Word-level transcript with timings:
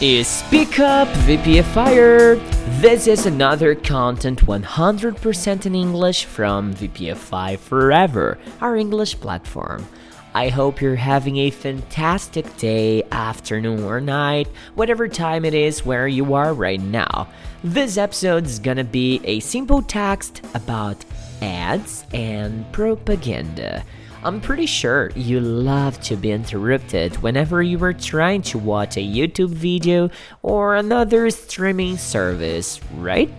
is 0.00 0.28
Speak 0.28 0.78
Up 0.78 1.08
VPFire. 1.08 2.38
This 2.80 3.08
is 3.08 3.26
another 3.26 3.74
content 3.74 4.46
100% 4.46 5.66
in 5.66 5.74
English 5.74 6.24
from 6.24 6.72
VPFI 6.74 7.58
Forever, 7.58 8.38
our 8.60 8.76
English 8.76 9.18
platform. 9.18 9.84
I 10.34 10.50
hope 10.50 10.80
you're 10.80 10.94
having 10.94 11.38
a 11.38 11.50
fantastic 11.50 12.56
day, 12.58 13.02
afternoon, 13.10 13.82
or 13.82 14.00
night, 14.00 14.46
whatever 14.76 15.08
time 15.08 15.44
it 15.44 15.54
is 15.54 15.84
where 15.84 16.06
you 16.06 16.32
are 16.34 16.54
right 16.54 16.80
now. 16.80 17.26
This 17.64 17.98
episode 17.98 18.46
is 18.46 18.60
gonna 18.60 18.84
be 18.84 19.20
a 19.24 19.40
simple 19.40 19.82
text 19.82 20.42
about 20.54 21.04
ads 21.42 22.04
and 22.12 22.70
propaganda. 22.72 23.84
I'm 24.24 24.40
pretty 24.40 24.66
sure 24.66 25.10
you 25.14 25.38
love 25.38 26.00
to 26.02 26.16
be 26.16 26.32
interrupted 26.32 27.16
whenever 27.22 27.62
you 27.62 27.82
are 27.84 27.92
trying 27.92 28.42
to 28.42 28.58
watch 28.58 28.96
a 28.96 29.00
YouTube 29.00 29.50
video 29.50 30.10
or 30.42 30.74
another 30.74 31.30
streaming 31.30 31.96
service, 31.96 32.80
right? 32.96 33.30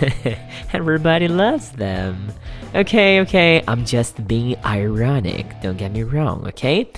Everybody 0.72 1.28
loves 1.28 1.72
them. 1.72 2.32
Okay, 2.74 3.20
okay, 3.20 3.62
I'm 3.68 3.84
just 3.84 4.26
being 4.26 4.56
ironic, 4.64 5.60
don't 5.60 5.76
get 5.76 5.92
me 5.92 6.02
wrong, 6.02 6.46
okay? 6.48 6.90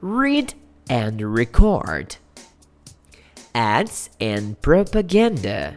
Read 0.00 0.54
and 0.88 1.20
record 1.22 2.16
ads 3.56 4.10
and 4.20 4.60
propaganda. 4.60 5.74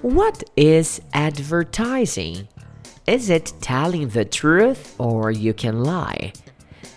What 0.00 0.42
is 0.56 1.02
advertising? 1.12 2.48
Is 3.06 3.28
it 3.28 3.52
telling 3.60 4.08
the 4.08 4.24
truth 4.24 4.96
or 4.98 5.30
you 5.30 5.52
can 5.52 5.84
lie? 5.84 6.32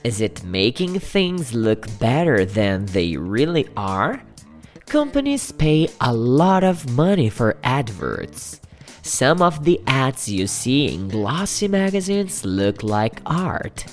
Is 0.06 0.22
it 0.22 0.46
making 0.46 1.00
things 1.00 1.54
look 1.54 1.86
better 2.00 2.46
than 2.46 2.86
they 2.86 3.18
really 3.18 3.68
are? 3.76 4.24
Companies 4.86 5.52
pay 5.52 5.90
a 6.00 6.14
lot 6.14 6.64
of 6.64 6.90
money 6.96 7.30
for 7.30 7.58
adverts. 7.64 8.62
Some 9.02 9.42
of 9.42 9.66
the 9.66 9.82
ads 9.88 10.30
you 10.30 10.48
see 10.48 10.94
in 10.94 11.10
glossy 11.10 11.68
magazines 11.68 12.46
look 12.46 12.84
like 12.84 13.20
art. 13.26 13.86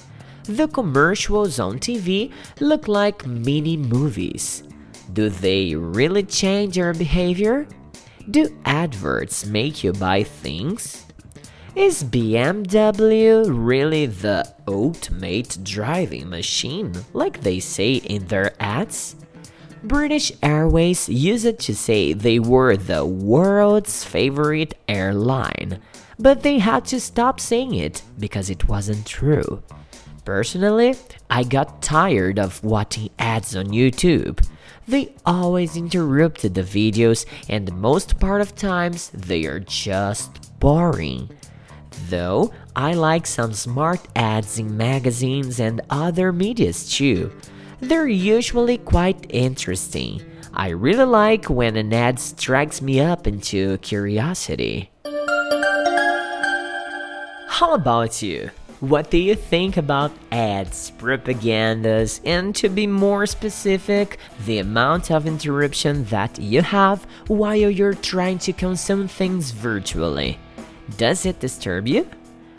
The 0.45 0.69
commercials 0.69 1.59
on 1.59 1.81
TV 1.81 2.31
look 2.61 2.87
like 2.87 3.27
mini 3.27 3.77
movies. 3.77 4.63
Do 5.13 5.29
they 5.29 5.75
really 5.75 6.23
change 6.23 6.77
your 6.77 6.95
behavior? 6.95 7.67
Do 8.31 8.49
adverts 8.65 9.47
make 9.47 9.85
you 9.85 9.93
buy 9.93 10.23
things? 10.23 11.05
Is 11.77 12.05
BMW 12.05 13.45
really 13.49 14.07
the 14.07 14.55
ultimate 14.67 15.59
driving 15.63 16.31
machine, 16.31 16.93
like 17.13 17.41
they 17.41 17.61
say 17.61 17.95
in 17.95 18.27
their 18.29 18.55
ads? 18.61 19.17
British 19.83 20.33
Airways 20.43 21.09
used 21.09 21.45
it 21.45 21.59
to 21.59 21.75
say 21.75 22.13
they 22.13 22.39
were 22.39 22.77
the 22.77 23.05
world's 23.05 24.05
favorite 24.05 24.75
airline, 24.89 25.81
but 26.19 26.43
they 26.43 26.59
had 26.59 26.87
to 26.87 27.01
stop 27.01 27.39
saying 27.39 27.75
it 27.75 28.03
because 28.19 28.49
it 28.49 28.67
wasn't 28.69 29.05
true. 29.05 29.63
Personally, 30.25 30.95
I 31.29 31.43
got 31.43 31.83
tired 31.83 32.39
of 32.39 32.65
watching 32.65 33.11
ads 33.19 33.55
on 33.55 33.67
YouTube. 33.67 34.41
They 34.87 35.15
always 35.25 35.77
interrupted 35.77 36.55
the 36.55 36.63
videos, 36.63 37.25
and 37.49 37.73
most 37.73 38.21
part 38.21 38.41
of 38.41 38.55
times 38.55 39.11
they 39.11 39.47
are 39.47 39.61
just 39.61 40.59
boring. 40.61 41.31
Though 42.09 42.53
I 42.77 42.93
like 42.93 43.27
some 43.27 43.53
smart 43.55 44.01
ads 44.15 44.59
in 44.59 44.77
magazines 44.77 45.61
and 45.61 45.81
other 45.89 46.33
medias 46.33 46.91
too. 46.91 47.33
They're 47.81 48.09
usually 48.09 48.79
quite 48.79 49.27
interesting. 49.31 50.23
I 50.53 50.69
really 50.69 51.05
like 51.05 51.47
when 51.51 51.77
an 51.77 51.93
ad 51.93 52.19
strikes 52.21 52.81
me 52.83 53.01
up 53.01 53.27
into 53.27 53.79
curiosity. 53.79 54.91
How 57.49 57.75
about 57.75 58.23
you? 58.23 58.51
What 58.85 59.11
do 59.11 59.17
you 59.17 59.35
think 59.35 59.79
about 59.79 60.13
ads, 60.31 60.91
propagandas, 60.99 62.21
and 62.23 62.55
to 62.57 62.69
be 62.69 62.87
more 62.87 63.25
specific, 63.25 64.19
the 64.45 64.59
amount 64.59 65.11
of 65.11 65.27
interruption 65.27 66.05
that 66.13 66.39
you 66.39 66.61
have 66.61 67.07
while 67.29 67.57
you're 67.57 67.95
trying 67.95 68.41
to 68.41 68.53
consume 68.53 69.09
things 69.09 69.53
virtually? 69.53 70.39
Does 70.99 71.25
it 71.25 71.41
disturb 71.41 71.89
you? 71.89 72.07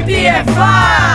VPFI! 0.09 1.08